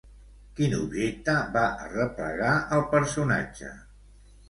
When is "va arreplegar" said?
1.59-2.57